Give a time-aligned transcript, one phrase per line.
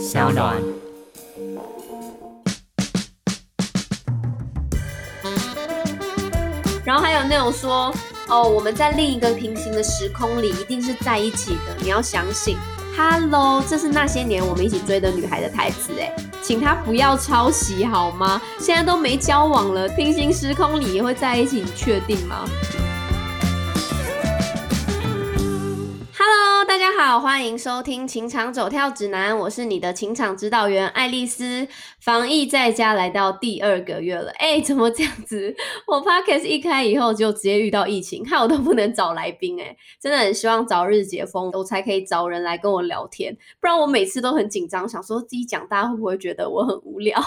[0.00, 0.56] 小暖。
[6.82, 7.94] 然后还有那种说，
[8.28, 12.56] 哦，我们在另一个平行的时空里一定是在一起的，你要相信。
[12.96, 16.10] Hello，这是那些年我们一起追的女孩的台词，哎，
[16.42, 18.40] 请她不要抄袭好吗？
[18.58, 22.48] 现在都没交往了，平行时空里也会在一起，你确定吗？
[27.10, 31.66] 好，欢迎收听《情场走跳指南》，我是你的情场指导员爱丽丝。
[31.98, 35.52] 防疫在家来到第二个月了，哎，怎么这样子？
[35.88, 47.20] 我 podcast 一开以后就直接遇到疫情，害我都不能找来宾，哎，真的很希望早日解封，我才可以找人来跟我聊天，不然我每次都很紧张，想说自己讲，大家会不会觉得我很无聊？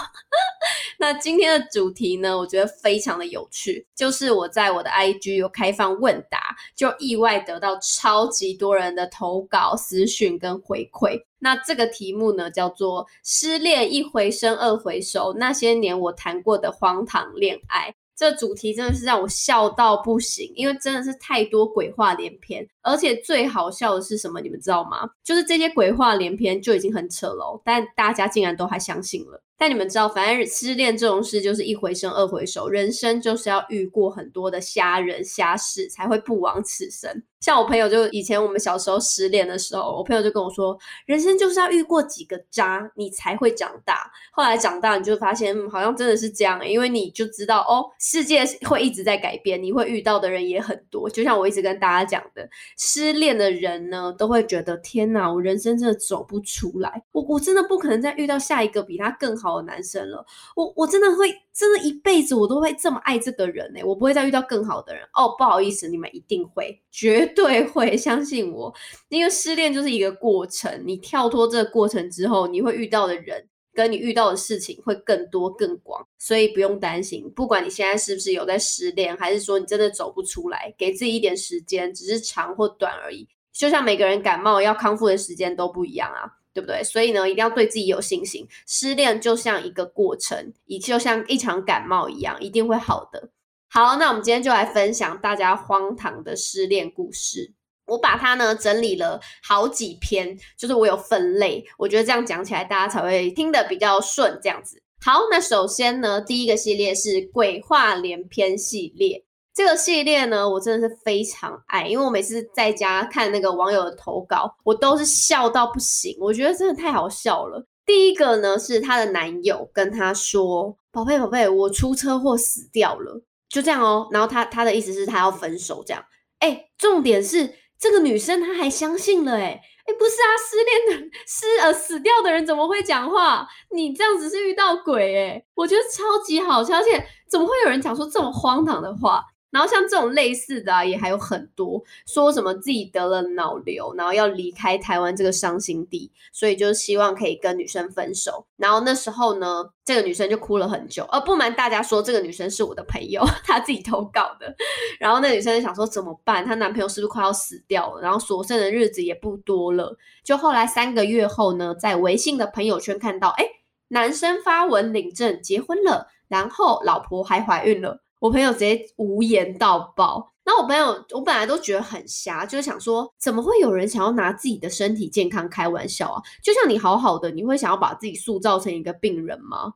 [1.04, 11.22] 那今天的主题呢，我觉得非常的有趣，就是我在我的 IG 有开放问答，就意外得到超级多人的投稿、私讯跟回馈。
[11.38, 17.94] 那这个题目呢，叫做“失恋一回生二回熟”，那些年我谈过的荒唐恋爱。
[18.16, 24.40] 这主题真的是让我笑到不行，因为真的是太多鬼话连篇，而且最好笑的是什么？
[24.40, 25.10] 你们知道吗？
[25.24, 29.40] 就是这些鬼话连篇就已经很扯了，但大家竟然都还相信了。
[29.56, 37.22] 但你们知道，反正失恋这种事就是一回生二回熟，人生就是要遇过很多的瞎人瞎事，才会不枉此生。
[37.40, 40.76] 像我朋友，就以前我们小时候失恋的时候，我朋友就跟我说，
[41.06, 44.10] 人生就是要遇过几个渣，你才会长大。
[44.32, 51.08] 后来长大，你就发现，好像真的是这样，因为你就知道，哦，世界会一直在改变，你会遇到的人也很多。
[51.08, 60.24] 就像我一直跟大家讲的，失恋的人呢，都会觉得，天哪，我人生真的走不出来，我我真的不可能再遇到下一个比他更好的男生了。
[60.56, 65.04] 我我真的会，真的一辈子我都会这么爱这个人呢，我不会再遇到更好的人。
[65.14, 67.24] 哦，不好意思，你们一定会，绝。
[67.34, 68.72] 对，会相信我，
[69.08, 70.82] 因为失恋就是一个过程。
[70.86, 73.44] 你跳脱这个过程之后，你会遇到的人
[73.74, 77.28] 跟你遇到的事情会更多更广，所以不用担心。
[77.34, 83.28] 不管你现在是不是有在失恋，还是说你真的走不出来，给自己一点时间，只是长或短而已。
[83.52, 86.82] 就像每个人感冒要康复的时间都不一样啊，对不对？
[86.82, 88.46] 所以呢，一定要对自己有信心。
[88.66, 93.30] 失恋就像一个过程，也就像一场感冒一样，一定会好的。
[93.68, 97.52] 好，那我们今天就来分享大家荒唐的失恋故事。
[97.86, 104.38] 我把它呢整理了好几篇，就是我有分类，我觉得这样讲起来大家才会听得比较顺。
[104.42, 109.24] 这样子，好，那首先呢，第一个系列是鬼话连篇系列。
[109.54, 117.64] 这个系列呢，我真的是非常爱，因为我每次在家看那个网友的投稿，我都是笑到不行，我觉得真的太好笑了。
[117.86, 126.04] 第一个呢是她的男友跟她说：“宝贝，宝贝，我出车祸死掉了。”就这样哦，然后他他的意思是他要分手，这样。
[126.40, 133.46] 哎，重点是这个女生她还相信了，哎哎，不是啊，失恋的失呃死掉的人怎么会讲话？
[133.72, 139.22] 你这样子是遇到鬼哎，我觉得超级好笑，而且怎么会有人讲出这么荒唐的话？
[139.54, 148.44] 然后像这种类似的，也还有很多，说什么自己得了脑瘤，然后要离开台湾这个伤心地，所以就希望可以跟女生分手。
[148.56, 151.04] 然后那时候呢，这个女生就哭了很久。
[151.04, 154.52] 而不瞒大家说，这个女生是我的朋友， 她自己投稿的。
[154.98, 156.44] 然后那女生就想说怎么办？
[156.44, 158.02] 她男朋友是不是快要死掉了？
[158.02, 159.96] 然后所剩的日子也不多了。
[160.24, 163.46] 就后来三个月后呢，在微信的朋友圈看到，哎，
[163.88, 168.00] 男生发文领证结婚了，然后老婆还怀孕了。
[168.24, 176.22] 我朋友直接无言到爆，那我朋友我本来都觉得很瞎，就是想说怎么会有人想要拿自己的身体健康开玩笑啊？
[176.42, 179.74] 就像你好好的，你会想要把自己塑造成一个病人吗？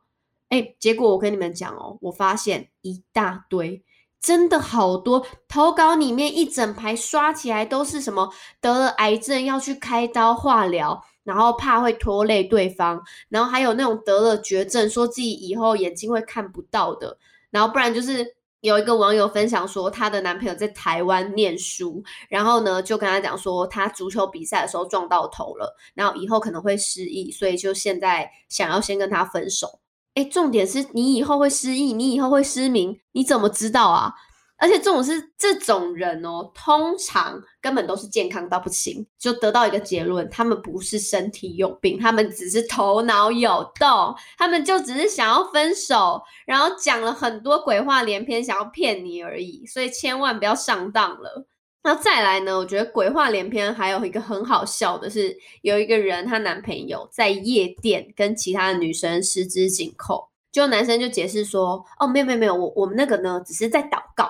[0.49, 3.85] 哎，结果我跟你们讲哦，我发现一大堆，
[4.19, 8.33] 真的好多投稿里面一整排刷起来都是什么
[8.63, 17.19] 得了癌症要去开刀化疗，然后怕会拖累对方，然后还有那种得了绝症，说自己以后眼睛会看不到的，
[17.51, 18.38] 然后不然就是。
[18.61, 29.81] 有一个网友分享说，她的男朋友在台湾念书，然后呢就跟他讲说，他足球比赛的时候撞到头了，然后以后可能会失忆，所以就现在想要先跟他分手。
[30.15, 34.13] 哎，重点是你以后会失忆，你以后会失明，你怎么知道啊？
[34.61, 49.65] 而且这种是这种人哦，通常根本都是健康到不行，就得到一个结论：他们不是身体有病，他们只是头脑有洞，他们就只是想要分手，然后讲了很多鬼话连篇，想要骗你而已。
[49.65, 51.47] 所以千万不要上当了。
[51.85, 52.59] 那再来呢？
[52.59, 64.29] 我觉得鬼话连篇还有一个很好笑的是，有一个人她男朋友在夜店跟其他的女生十指紧扣，就男生就解释说：“哦，没有没有没有，我我们那个呢，只是在祷告。”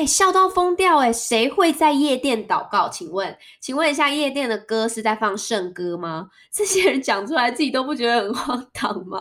[0.00, 0.96] 哎，笑到疯掉！
[0.96, 2.88] 哎，谁会在夜店祷告？
[2.88, 6.30] 请问，请问一下，夜店的歌是在放圣歌吗？
[6.50, 9.20] 这些人讲出来，自己都不觉得很荒唐吗？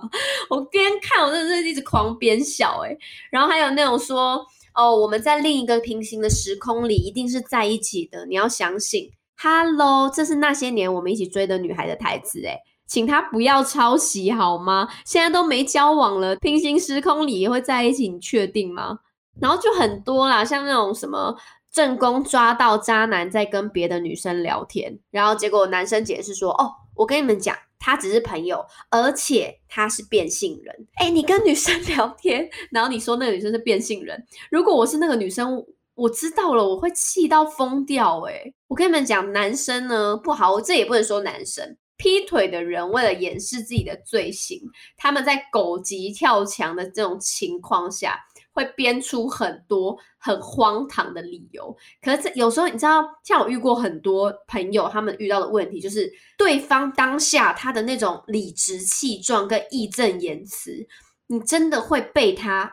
[0.50, 2.82] 我边看，我真的是一直狂边笑。
[2.86, 2.98] 哎，
[3.30, 4.42] 然后还有那种说，
[4.74, 8.26] 哦，我们在另一个平行的时空里，一定是在一起的。
[8.28, 9.12] 你要相信。
[9.36, 12.42] Hello，这是那些年我们一起追的女孩的台词。
[12.46, 14.88] 哎，请她不要抄袭好吗？
[15.04, 19.00] 现在都没交往了，平行时空里也会在一起，你确定吗？
[19.42, 21.36] 然后就很多啦，像那种什么
[21.72, 35.64] 正宫抓到渣男在跟别的女生聊天，然后结果男生解释说：“哦，我跟你们讲，他只是朋友，而且他是变性人。”哎，你跟女生聊天，然后你说那个女生是变性人，如果我是那个女生，
[35.96, 38.22] 我知道了，我会气到疯掉。
[38.22, 44.60] 哎，我跟你们讲，男生呢不好，这也不能说男生劈腿的人为了掩饰自己的罪行，
[44.98, 48.20] 他们在狗急跳墙的这种情况下。
[48.60, 60.86] 会编出很多很荒唐的理由，可是有时候你知道，像我遇过很多朋友，他们遇到的问题就是对方当下他的那种理直气壮跟义正言辞，
[61.28, 62.70] 你真的会被他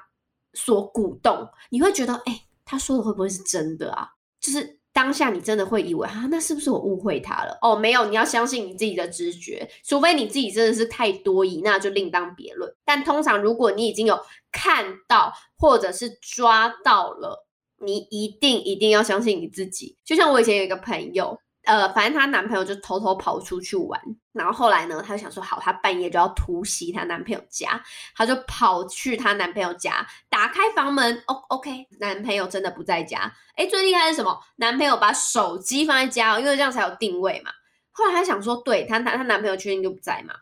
[0.54, 4.08] 所鼓动，你会觉得，哎，他说的会不会是真的啊？
[4.40, 4.75] 就是。
[4.96, 7.58] 当下你真的会以为啊，那是不是我误会他了？
[7.60, 12.74] 哦，没有，你要相信你自己的直觉，除非你自己真的是太多疑，那就另当别论。
[12.82, 14.18] 但通常如果你已经有
[14.50, 17.46] 看到或者是抓到了，
[17.84, 19.98] 你一定一定要相信你自己。
[20.02, 21.38] 就像我以前有一个朋友。
[21.66, 24.00] 呃，反正她男朋友就偷偷跑出去玩，
[24.36, 27.82] 然后后来呢，她就想说，好，她半夜就要突袭她男朋友家，
[28.14, 33.32] 她就跑去她男朋友家，打开房门，O OK，男朋友真的不在家。
[33.56, 34.38] 哎，最厉害是什么？
[34.56, 37.50] 男朋友把手机放在家，因为这样才有定位嘛。
[37.90, 40.34] 后来她想说，对她，她她男朋友确定就不在嘛。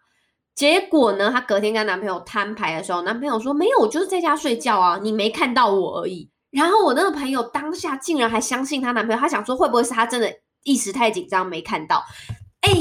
[0.57, 6.29] 结果呢，她隔天跟男朋友摊牌的时候，男朋友说，没有，我就是在家睡觉啊，你没看到我而已。
[6.51, 10.33] 然后我那个朋友当下竟然还相信她男朋友，她想说，会不会是她真的？
[10.67, 12.03] 一时太紧张没看到，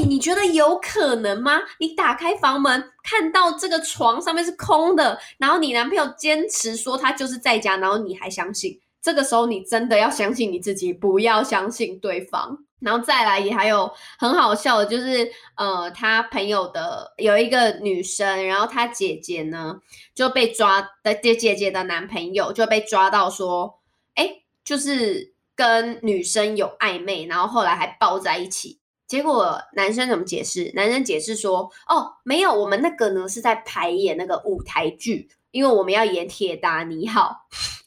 [0.02, 1.60] 你觉得有可能吗？
[1.78, 12.58] 你打开房门看到这个床上面是空的，然后你男朋友坚持说他就是在家，然后你还相信，这个时候你真的要相信你自己，不要相信对方。
[12.80, 19.76] 然后再来也还有很好笑的，就是呃，他朋友的有一个女生，然后他姐姐呢
[20.14, 23.80] 就被抓的姐姐姐的男朋友就被抓到说，
[24.14, 25.34] 哎，就是。
[25.56, 30.72] 跟女生有暧昧，然后后来还抱在一起，结果男生怎么解释？
[30.74, 37.46] 男生解释说：“哦，没有，我们那个呢是在排演那个舞台剧，因为我们要演《铁达尼号》。”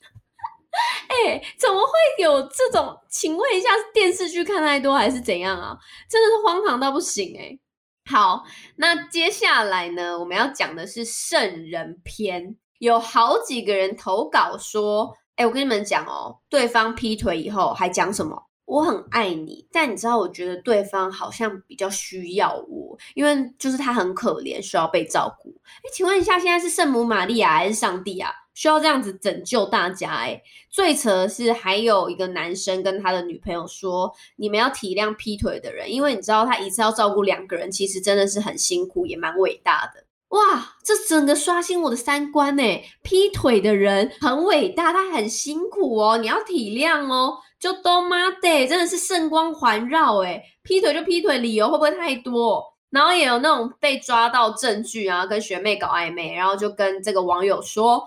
[1.10, 1.92] 哎，怎么会
[2.24, 2.96] 有这种？
[3.10, 5.78] 请问一下，电视剧看太多还是怎样啊？
[6.10, 7.58] 真的是荒唐到不行哎！
[8.10, 8.44] 好，
[8.76, 15.16] 那接下来呢，我们要讲的是圣人篇，有好几个人投稿说。
[15.38, 18.47] 哎，我跟你们讲哦，对方劈腿以后还讲什么？
[18.68, 25.50] 我很爱你，但你知道，我觉得对方好像比较需要我，因为就是他很可怜，需要被照顾。
[25.66, 28.30] 哎，请问一下，现在是圣母玛利亚还是上帝啊？
[28.54, 30.10] 需要这样子拯救大家？
[30.18, 42.64] 哎，最扯的是还有一个男生跟他的女朋友说：“你们要体谅劈腿的人，因为你知道他一次要照顾两个人，其实真的是很辛苦，也蛮伟大的。”哇，这整个刷新我的三观呢！
[43.02, 47.38] 劈腿的人很伟大，他很辛苦哦，你要体谅哦。
[47.60, 50.44] 就都妈的，真的是圣光环绕哎！
[50.64, 52.64] 劈腿就劈腿，理由会不会太多？
[52.90, 58.02] 然后也有那种被抓到证据啊，跟学妹搞暧昧，然后就跟这个网友说：“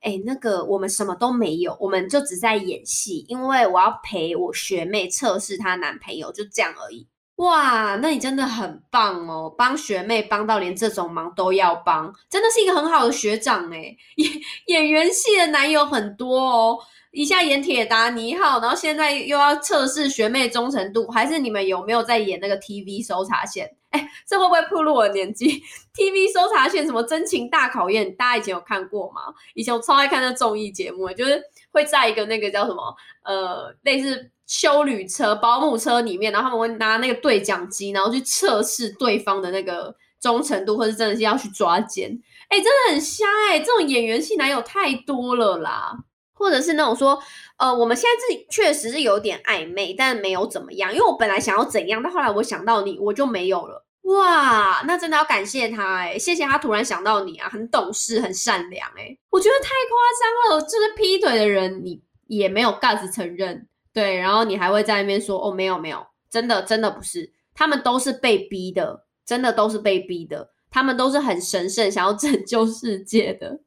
[0.00, 13.96] 哎，那个我们什么都没有，我们就只在演戏，因为我要陪我学妹测试她男朋友，就这样而已。”哇，那你真的很棒哦，帮学妹帮到连这种忙都要帮，真的是一个很好的学长哎。
[14.16, 14.30] 演
[14.66, 16.78] 演员系的男友很多哦，
[17.12, 23.70] 一下演铁达尼号，然后现在又要测试学妹忠诚度，还是你们有没有在演那个 TV 搜查线？
[23.90, 25.62] 哎，这会不会暴露我的年纪？
[25.94, 29.22] TV 搜查线什么真情大考验，大家以前有看过吗？
[29.54, 31.40] 以前我超爱看那综艺节目，就是
[31.70, 34.30] 会在一个那个叫什么呃类似。
[34.44, 42.10] 修旅车、保姆车里面，然后他们会拿那个对讲机，然后去测试对方的那个忠诚度，或者真的是要去抓奸。
[42.48, 43.58] 哎，真的很瞎哎！
[43.60, 45.96] 这种演员戏男友太多了啦，
[46.42, 47.16] 或者是那种说，
[47.56, 53.86] 呃，我们现在自己确实是有点暧昧，但没有怎么样，因为我本来想要怎样，但后来我想到你，我就没有了。
[54.02, 63.68] 哇，那真的要感谢他哎，谢谢他突然想到你啊，很懂事，很善良哎，我觉得太夸张了，就是劈腿的人，你也没有 guts 承认。
[63.92, 73.60] 对，然后你还会在那边说哦，没有没有，真的真的不是，他们都是被逼的，真的都是被逼的，他们都是很神圣，想要拯救世界的。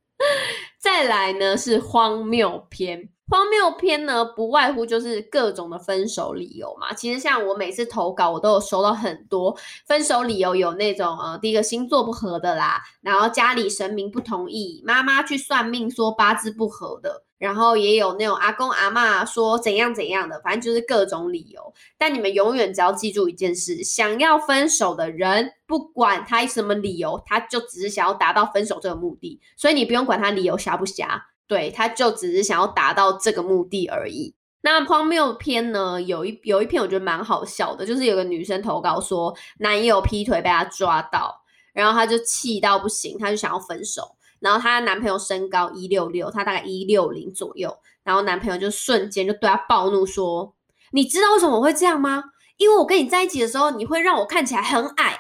[0.97, 6.93] 再来呢是荒谬篇，荒谬篇呢，不外乎就是各种的分手理由嘛。
[6.93, 9.53] 其实像我每次投稿，我都有收到很多
[9.85, 21.73] 分手理由，有那种呃，第一个星座不合的啦，然后家里神明不同意，妈妈去算命说八字不合的，然后也有那种阿公阿妈说怎样怎样的，反正就是各种理由。
[21.97, 31.27] 但你们永远只要记住一件事：想要分手的人，不管他什么理由，他就只是想要达到分手这个目的，所以你不用管他理由瞎不瞎。
[31.47, 34.33] 对，他就只是想要达到这个目的而已。
[34.61, 36.01] 那荒谬篇呢？
[36.01, 44.14] 有一有一篇我觉得蛮好笑的，就是有个女生投稿说男友劈腿被她抓到，然后她就气到不行，她就想要分手。
[44.39, 50.55] 然后她男朋友身高一六六，她大概一六零左右，然后男朋友就瞬间就对她暴怒说
[50.93, 52.23] ：“你知道为什么我会这样吗？
[52.57, 55.19] 因为我跟你在一起的时候，你会让我看起来很矮。”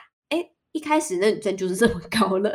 [0.75, 2.51] 一开始那女生就是这么 高了，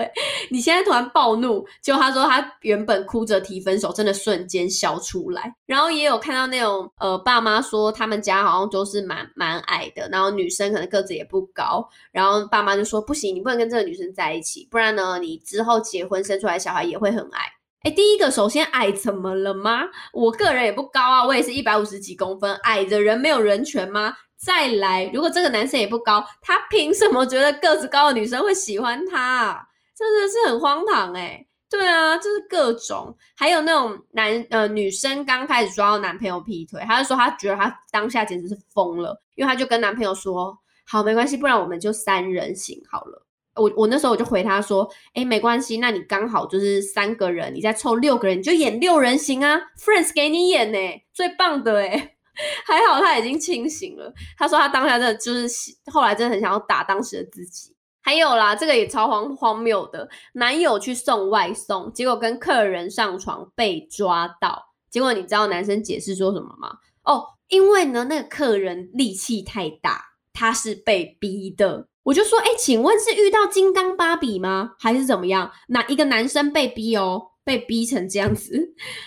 [0.50, 5.54] 你现在突然暴怒，就他说他原本哭着提分手，真的瞬间笑出来。
[5.64, 17.50] 然后也有看到那种呃爸妈说他们家好像都是蛮蛮矮的，然后女生可能个子也不高，然后爸妈就说不行，你不能跟这个女生在一起，不然呢你之后结婚生出来小孩也会很矮。
[17.84, 19.84] 哎，第一个首先矮怎么了吗？
[20.12, 24.12] 我个人也不高啊，我也是一百五十几公分，矮的人没有人权吗？
[24.44, 29.68] 再来，如果这个男生也不高，他凭什么觉得个子高的女生会喜欢他？
[29.94, 31.47] 真的是很荒唐哎！
[31.68, 50.78] 对啊，就是各种，还有那种男呃女生刚开始抓到男朋友劈腿，他就说他觉得他当下简直是疯了，因为他就跟男朋友说：“好，没关系，不然我们就三人行好了。”我我那时候我就回他说：“哎，没关系，那你刚好就是三个人，你再凑六个人，你就演六人行啊，Friends 给你演呢，
[51.12, 52.14] 最棒的哎。”
[52.66, 54.12] 还好他已经清醒了。
[54.37, 55.49] 他说他当下真的就是
[55.90, 57.75] 后来真的很想要打当时的自己。
[58.02, 64.70] 还有啦，这个也超荒荒谬的，男友去送外送，结果跟客人上床被抓到。
[64.90, 66.78] 结果你知道男生解释说什么吗？
[67.04, 71.88] 哦，因为呢那个客人力气太大，他是被逼的。
[72.02, 74.72] 我就说，哎，请问是遇到金刚芭比吗？
[74.78, 75.52] 还是怎么样？
[75.68, 77.29] 哪一个男生被逼哦？
[77.50, 78.57] 被逼成这样子，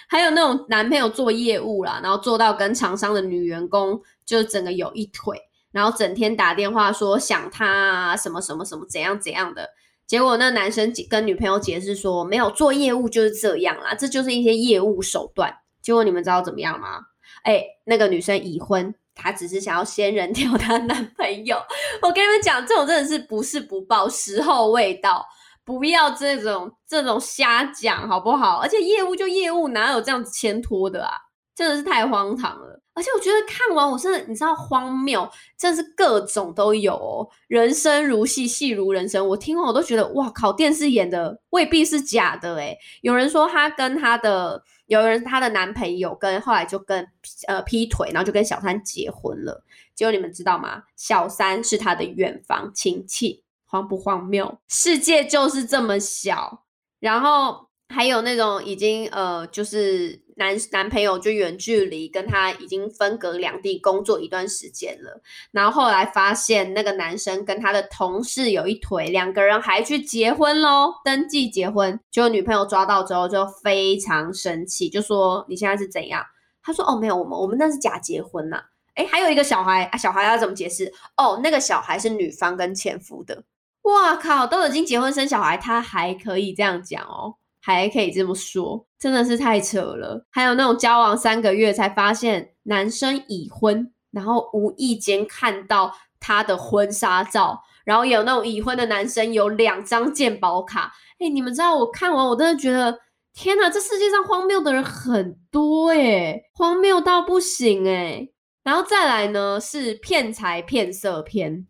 [0.09, 5.39] 还有那种男朋友做业务啦，然后做到跟厂商的女员工就整个有一腿，
[5.71, 9.69] 然后整天打电话说想他啊，什么什么什么怎样怎样的，
[10.05, 15.55] 结果那男生跟女朋友解释说没有做业务就是这样啦，这就是一些业务手段。
[15.81, 16.99] 结果你们知道怎么样吗？
[17.43, 21.57] 哎，那个女生已婚，她只是想要先人掉她男朋友。
[22.03, 25.25] 我跟你们讲，这种真的是不是不报，时候未到。
[25.65, 28.57] 不要这种这种瞎讲好不好？
[28.57, 31.13] 而且业务就业务，哪有这样子牵拖的啊？
[31.55, 32.81] 真的是太荒唐了。
[32.95, 35.27] 而且我觉得看完我真的，你知道荒谬，
[35.57, 37.27] 真的是各种都有哦。
[37.47, 39.27] 人生如戏，戏如人生。
[39.27, 47.07] 我听完我都觉得，哇靠，电视演的未必是假的诶有人说她跟她的，有人她的男朋友跟后来就跟
[47.47, 49.63] 呃劈腿，然后就跟小三结婚了。
[49.95, 50.83] 结果你们知道吗？
[50.95, 53.42] 小三是她的远房亲戚。
[53.73, 54.59] 荒不荒谬？
[54.67, 56.65] 世界就是这么小。
[56.99, 65.23] 然后还有那种已经呃，就是男男朋友就远距离跟他已经分隔两地工作一段时间了。
[65.51, 71.99] 然后后来发现那个男生跟他的同事有一腿，两个人还去结婚喽，登记结婚。
[72.11, 76.23] 结果女朋友抓到之后就非常生气，就说你现在是怎样？
[76.61, 78.63] 他说哦没有，我们我们那是假结婚呐。
[78.93, 80.93] 哎，还有一个小孩啊，小孩要怎么解释？
[81.17, 83.43] 哦，那个小孩是女方跟前夫的。
[83.83, 84.47] 哇靠！
[84.47, 90.25] 都已经结婚生小孩，他还可以这样讲哦，还可以这么说，真的是太扯了。
[90.31, 100.93] 还有那种交往三个月才发现男生已婚，然后无意间看到他的婚纱照，然后有那种已婚的男生有两张健保卡。
[101.19, 102.99] 哎，你们知道我看完我真的觉得，
[103.33, 108.29] 天哪，这世界上荒谬的人很多哎，荒谬到不行哎。
[108.63, 111.67] 然后再来呢，是骗财骗色骗。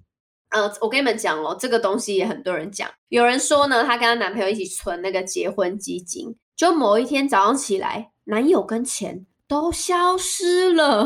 [0.53, 2.88] 呃，我跟你们讲哦，这个东西也很多人讲。
[3.10, 11.05] 有人说呢，她跟她男朋友一起存那个结婚基金，就某一天早上起来，男友跟钱都消失了，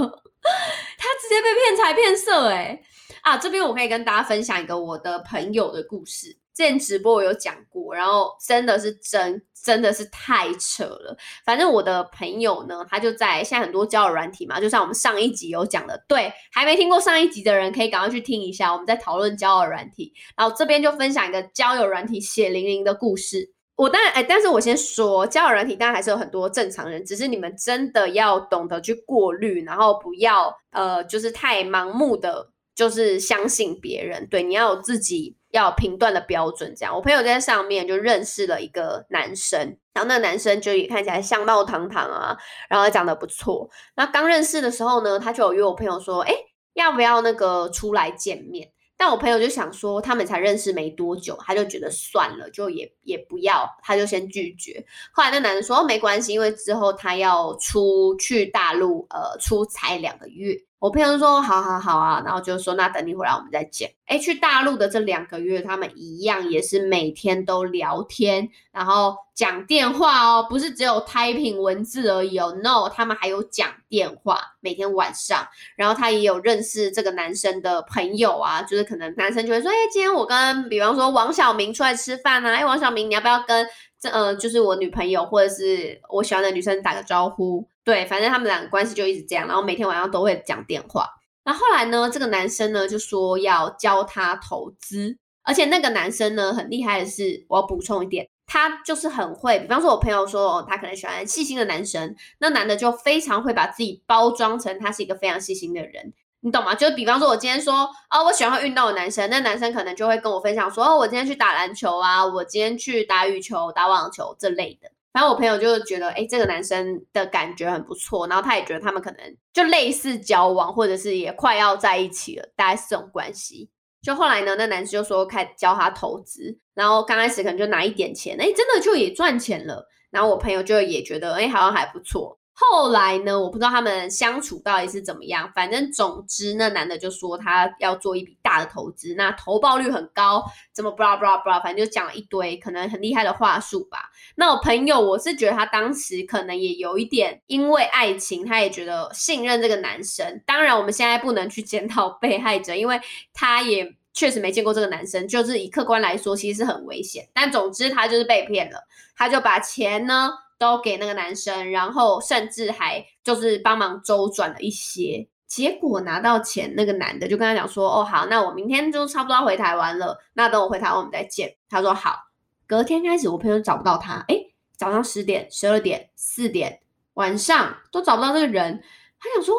[0.99, 2.81] 她直接被骗财骗色哎！
[3.21, 6.37] 啊，这边我可以跟大家分享一个我的朋友的故事。
[6.57, 11.15] 之前直播我有讲过，然后真的是真真的是太扯了。
[11.45, 20.11] 反正我的朋友呢，他就在现在很多交友软体嘛，就像我们上一集有讲的，对，还没听过上一集的人可以赶快去听一下，我们在讨论交友软体。
[20.35, 23.53] 然后这边就分享一个交友软体血淋淋的故事。
[23.75, 32.49] 我当然哎，但是我先说，交友软体当然还是有很多正常人，只是你们真的要懂得去过滤，然后不要呃，就是太盲目的。
[32.77, 36.71] 就是相信别人，对，你要有自己要评断的标准。
[36.77, 39.59] 这样，我朋友在上面就认识了一个男生，
[39.95, 42.37] 然后那个男生就也看起来相貌堂堂啊，
[42.69, 43.67] 然后长得不错。
[43.95, 46.31] 那刚认识的时候呢，他就有约我朋友说，哎，
[46.75, 48.69] 要不要那个出来见面？
[48.95, 54.85] 但我朋友就想说，他们才认识没多久，他就觉得算了，就也也不要，他就先拒绝。
[55.11, 60.55] 后来那男的说没关系，因为之后他要出去大陆，呃，出差两个月。
[60.79, 63.91] 我朋友说好好好啊，然后就说那等你回来我们再见。
[64.05, 75.47] 哎，去大陆的这两个月，他们一样也是每天都聊天，然后讲电话哦，不是只有 typing 文字而已哦，no，他们还有讲电话，每天晚上。
[75.75, 83.67] 然后他也有认识这个男生的朋友啊，就是可能男生就会说，哎，今天我跟比方说王小明出来吃饭啊，哎，王小明你要不要跟
[83.99, 87.67] 这呃，就是我女朋友或者是我喜欢的女生打个招呼？
[87.87, 91.07] 对，反正他们两个关系就一直这样，然后每天晚上都会讲电话。
[91.45, 99.57] 那后来呢，这个男生呢就说要教他投资，而且那个男生呢很厉害的是，我要补充一点，他就是很会。
[99.59, 106.75] 比方说，我朋友说哦他可能喜欢细心的男生，那男的就非常会把自己包装成他是一个非常细心的人，你懂吗？
[106.75, 114.91] 就比方说，我今天说哦，我喜欢运动的男生，那男生可能就会跟我分享说，哦，我今天去打篮球啊，我今天去打羽球、打网球这类的。
[115.13, 123.69] 反正我朋友就觉得，哎，这个男生的感觉很不错，然后他也觉得他们可能就类似交往，或者是也快要在一起了，大概是这种关系。
[124.01, 129.87] 就后来呢，那男生就说开教他投资，然后刚开始可能就拿一点钱，哎，真的就也赚钱了。
[130.11, 132.37] 然后我朋友就也觉得，哎，好像还不错。
[132.59, 135.51] 后来呢，我不知道他们相处到底是怎么样。
[135.53, 144.09] 反正总之，那男的就说他要做一笔大的投资，那投报率很高，怎么 blah blah blah，反正就讲了一堆可能很厉害的话术吧。
[144.33, 150.41] 那我朋友，我是觉得他当时可能也有一点因为爱情，他也觉得信任这个男生。
[150.43, 152.99] 当然，我们现在不能去检讨被害者，因为
[153.35, 157.29] 他也确实没见过这个男生，就是以客观来说，其实是很危险。
[157.35, 158.79] 但总之，他就是被骗了，
[159.15, 160.31] 他就把钱呢。
[160.57, 172.25] 都给那个男生，然后甚至还就是帮忙周转了一些，结果拿到钱，那个男的就跟他讲说：“哦，好，那我明天就差不多要回台湾了，那等我回台湾我们再见。”他说：“好。”
[172.67, 174.35] 隔天开始，我朋友找不到他，哎，
[174.75, 176.81] 早上十点、十二点、四点，
[177.13, 178.83] 晚上都找不到这个人。
[179.17, 179.55] 他想说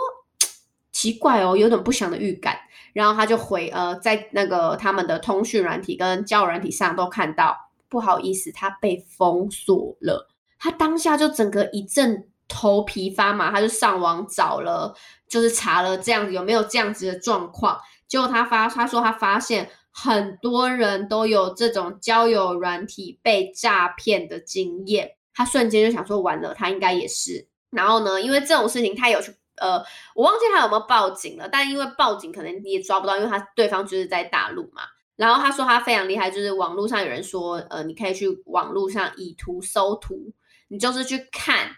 [0.93, 2.59] 奇怪哦，有点不祥的预感，
[2.93, 7.57] 然后他就回呃，在那个他们的通讯软体跟交友软体上都看到，
[7.89, 10.29] 不好意思，他被封锁了。
[10.59, 14.95] 他当下就整个一阵头皮发麻，他就上网找了，
[15.29, 17.79] 就是查了这样子有没有这样子的状况。
[18.07, 27.47] 结果他发他说他发现很多人都有这种交友软体被诈骗的经验，他瞬间就想说完了，他应该也是。
[27.71, 34.83] 然后呢，因为这种事情他有去呃，我忘记他有没有报警了，但因为报警可能你也抓不到，因为他对方就是在大陆嘛。
[35.17, 40.33] 然后他说他非常厉害，就是网络上有人说，呃，你可以去网络上以图搜图。
[40.69, 41.71] 你就是去看，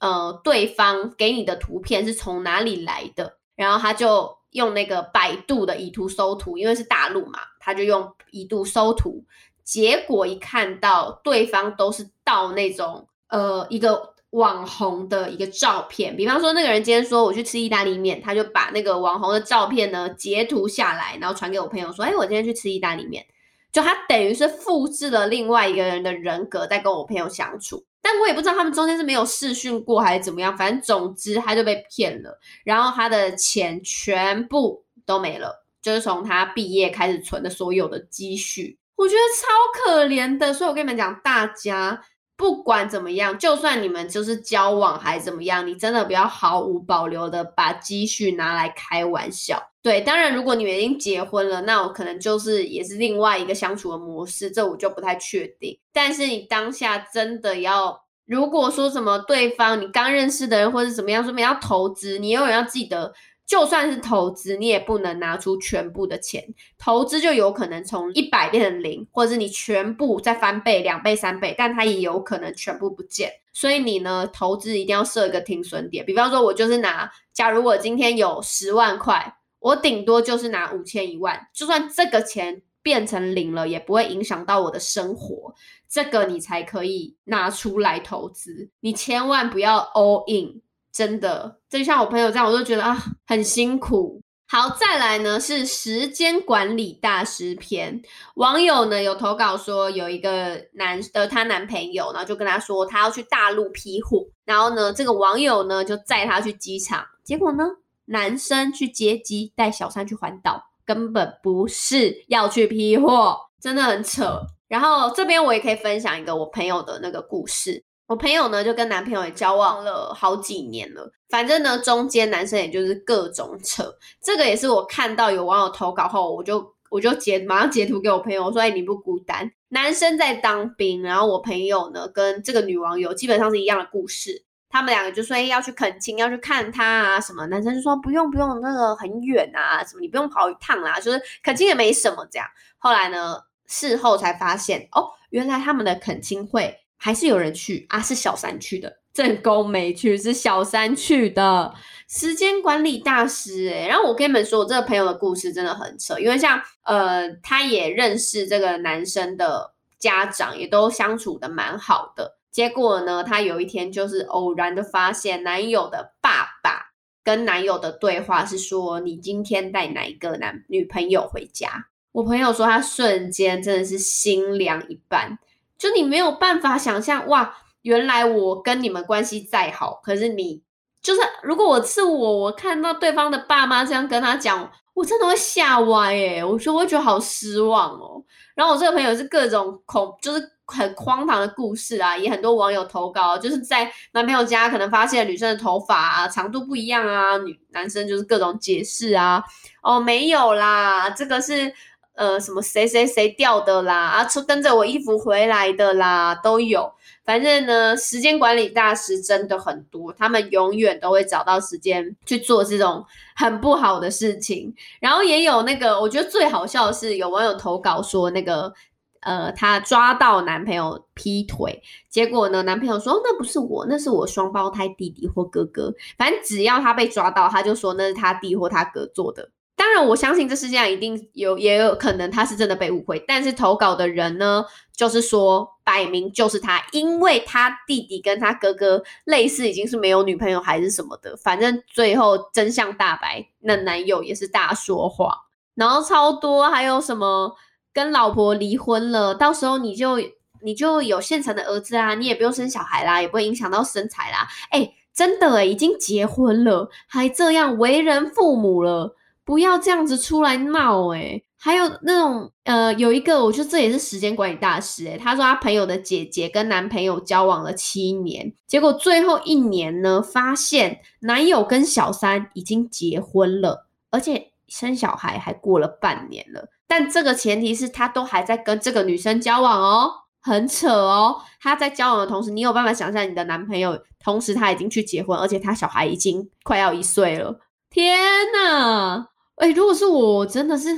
[0.00, 9.24] 呃，对方给你的图片是从哪里来的，然后他就用那个百度的以图搜图，因为是大陆嘛，他就用以图搜图，
[9.62, 23.26] 结果一看到对方都是盗那种，呃，一个网红的一个照片，比方说那个人今天说我去吃意大利面，他就把那个网红的照片呢截图下来，然后传给我朋友说，哎，我今天去吃意大利面，
[23.72, 27.84] 就他等于是复制了另外一个人的人格在跟我朋友相处。
[28.00, 40.52] 但我也不知道他们中间是没有试训过还是怎么样，反正总之他就被骗了，然后他的钱全部都没了，就是从他毕业开始存的所有的积蓄，我觉得超可怜的。
[40.54, 42.00] 所以我跟你们讲，大家
[42.38, 49.60] 不管怎么样，就算你们就是交往还怎么样，你真的不要毫无保留的把积蓄拿来开玩笑。
[49.82, 55.76] 对，当然如果你们已经结婚了，那我可能就是也是另外一个相处的模式，这我就不太确定。
[55.92, 63.12] 但是你当下真的要，如果说什么对方你刚认识的人或者怎么样，说明要投资，你永远要记得，
[63.48, 66.44] 就算是投资，你也不能拿出全部的钱。
[66.78, 73.32] 投资就有可能从一百变成零，或者是你全部再翻倍、两倍、三倍，但它也有可能全部不见。
[73.52, 76.04] 所以你呢，投资一定要设一个停损点。
[76.04, 82.62] 比方说，我就是拿，假如我今天有十万块，我顶多就是拿五千一万，就算这个钱。
[82.80, 85.52] 变成零了，也不会影响到我的生活，
[85.90, 88.70] 这个你才可以拿出来投资。
[88.80, 90.62] 你千万不要 all in，
[90.98, 91.60] 真的。
[91.70, 94.20] 就像我朋友这样，我都觉得啊，很辛苦。
[94.48, 98.02] 好，再来呢是时间管理大师篇。
[98.34, 107.64] 网友呢有投稿说，有一个男的她男朋友，然后就跟他说他要去大陆批货，然后呢这个网友呢就载他去机场，结果呢
[108.06, 110.64] 男生去接机，带小三去环岛。
[110.84, 114.40] 根本不是要去批货，真的很扯。
[114.66, 117.84] 然后这边我也可以分享一个我朋友的那个故事。
[118.08, 123.94] 我朋友呢就跟男朋友也交往了好几年了，反正呢中间男生也就是各种扯。
[124.18, 134.42] 这个也是我看到有网友投稿后，我就我就截马上截图给我朋友说：“哎，你不孤单。”男生在当兵，然后我朋友呢跟这个女网友基本上是一样的故事。
[134.70, 151.74] 他们两个就说：“哎，要去恳亲，要去看他啊什么。”男生就说：“不用不用，那个很远啊，什么你不用跑一趟啦，就是恳亲也没什么这样。”后来呢，事后才发现哦，原来他们的恳亲会还是有人去啊，是小三去的，正宫没去，是小三去的
[152.08, 153.86] 时间管理大师哎。
[153.86, 162.36] 然后我跟你们说，我这个朋友的故事真的很扯，因为像呃，他也认识这个男生的家长，也都相处的蛮好的。
[162.50, 175.38] 结果呢，她有一天就是偶然的发现，男友的爸爸跟男友的对话是说：“你今天带哪一个男女朋友回家？”我朋友说，他瞬间真的是心凉一半，
[175.78, 180.62] 就你没有办法想象，哇，原来我跟你们关系再好，可是你
[181.00, 186.44] 就是如果我是我，我看到对方的爸妈这样跟他讲，我真的会吓歪耶！
[186.44, 188.22] 我说我会觉得好失望哦。
[188.54, 190.52] 然后我这个朋友是各种恐，就是。
[190.70, 199.42] 很荒唐的故事啊，也很多网友投稿，就是在男朋友家可能发现女生的头发啊长度不一样啊，女男生就是各种解释啊，
[199.82, 201.72] 哦没有啦，这个是
[202.18, 206.92] 呃什么谁谁谁掉的啦，啊跟着我衣服回来的啦，都有。
[207.24, 213.04] 反正呢，时间管理大师真的很多，他们永远都会找到时间去做这种
[213.36, 214.74] 很不好的事情。
[215.00, 218.72] 然后也有那个，我觉得最好笑的是，有网友投稿说那个。
[219.20, 225.92] 呃，她抓到男朋友劈腿，结果呢，男朋友说那不是我，那是我双胞胎弟弟或哥哥。
[226.16, 229.50] 反正只要他被抓到，他就说那是他弟或他哥做的。
[229.88, 233.24] 当然，我相信这世界上一定有，也有可能他是真的被误会。
[233.26, 234.62] 但是投稿的人呢，
[234.94, 241.34] 就是说摆明就是他，因为他弟弟跟他哥哥类似，已经是没有女朋友还是什么的。
[241.38, 245.34] 反正最后真相大白，那男友也是大说谎，
[245.74, 247.56] 然后超多，还有什么？
[247.94, 250.18] 跟老婆离婚了，到时候你就
[250.62, 254.46] 你就有现成的儿子啊，你也不用生小孩啦，也不会影响到身材啦。
[254.70, 259.16] 哎，真的，已经结婚了，还这样为人父母了，
[259.48, 261.40] 不要这样子出来闹哎。
[261.56, 276.68] 还有那种呃，有一个，我觉得这也是时间管理大师哎，他说他朋友的姐姐跟男朋友交往了七年，结果最后一年呢，发现男友跟小三已经结婚了，而且生小孩还过了半年了。
[276.86, 281.40] 但这个前提是他都还在跟这个女生交往哦，很扯哦。
[281.62, 287.58] 他在交往的同时，你有办法想象你的男朋友同时他已经去结婚，而且他小孩已经快要一岁了。
[287.90, 288.18] 天
[288.52, 289.28] 呐！
[289.58, 290.88] 哎，如果是我，真的是，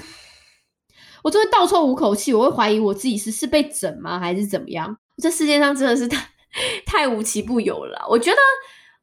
[1.23, 4.97] 我就会倒抽五口气，我会怀疑我自己是是被整吗，还是怎么样？
[5.23, 6.29] 这世界上真的是太
[6.87, 8.07] 太无奇不有了。
[8.09, 8.39] 我觉得。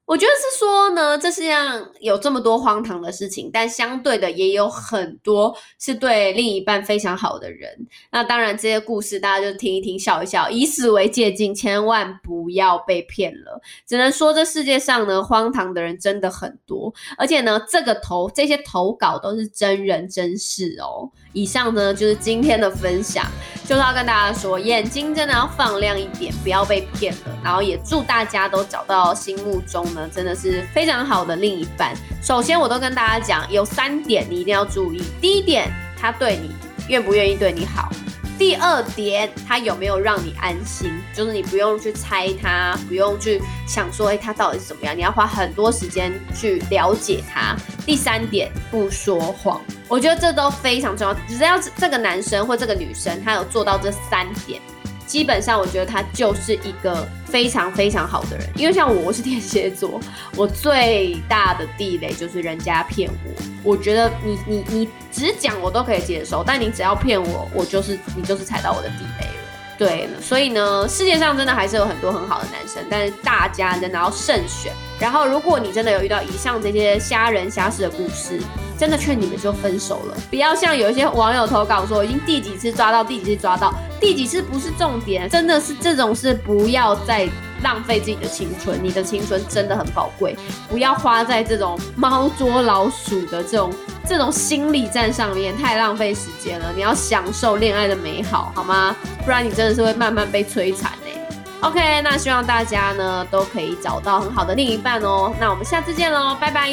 [0.07, 7.69] 我觉得是说呢，这世界上有这么多荒唐的事情，但相对的也有很多是对另一半非常好的人。
[8.09, 13.59] 那当然，这些故事大家就听一听，笑一笑，以此为借鉴，千万不要被骗了。
[13.85, 21.11] 只能说这世界上呢，荒唐的人真的很多，而且呢，这个投这些投稿都是真人真事哦。
[21.33, 23.25] 以上呢就是今天的分享，
[23.65, 27.37] 就是要跟大家说，眼睛真的要放亮一点，不要被骗了。
[27.43, 29.85] 然后也祝大家都找到心目中。
[30.13, 31.93] 真的是非常好的另一半。
[32.21, 35.01] 首先，我都跟大家讲，有三点你一定要注意。
[35.21, 36.51] 第一点，他对你
[36.89, 37.89] 愿不愿意对你好；
[38.37, 44.95] 第二点，他有没有让你安心，就是你不用去猜他，不用去想说，哎，他到底是怎么样？
[44.95, 47.55] 你要花很多时间去了解他。
[47.85, 49.61] 第三点，不说谎。
[49.87, 51.13] 我觉得这都非常重要。
[51.27, 54.61] 只要这个男生或这个女生，他有做到这三点。
[55.07, 59.99] 基本上，我觉得他就是一个非常非常好的人，因为像我，我是天蝎座，
[60.35, 63.43] 我最大的地雷就是人家骗我。
[63.63, 69.33] 我觉得你你你只讲我都可以接受，但你只要骗我，我就是你就是踩到我的地雷了。
[69.77, 74.73] 对，所以呢，世界上真的还是有很多很好的男生，但是大家真的要慎选。
[74.99, 78.41] 然后，如果你真的有遇到以上这些虾人虾事的故事，
[78.77, 87.27] 真的劝你们就分手了，不要像有一些网友投稿说已经第几次抓到，第几次抓到，第几次不是重点，真的是这种事不要再
[87.63, 90.37] 浪费自己的青春，你的青春真的很宝贵，
[90.69, 93.73] 不要花在这种猫捉老鼠的这种
[94.07, 96.71] 这种心理战上面，太浪费时间了。
[96.75, 98.95] 你要享受恋爱的美好，好吗？
[99.25, 101.19] 不然你真的是会慢慢被摧残哎。
[101.61, 105.33] OK，那希望大家呢都可以找到很好的另一半哦。
[105.39, 106.69] 那我们下次见喽，拜拜。